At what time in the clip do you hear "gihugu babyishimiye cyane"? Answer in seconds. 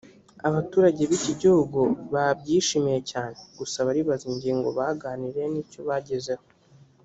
1.41-3.37